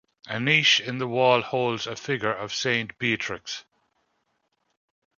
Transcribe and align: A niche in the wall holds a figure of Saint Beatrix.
A 0.25 0.39
niche 0.39 0.79
in 0.79 0.97
the 0.97 1.05
wall 1.07 1.41
holds 1.43 1.85
a 1.85 1.95
figure 1.95 2.33
of 2.33 2.51
Saint 2.55 2.97
Beatrix. 2.97 3.65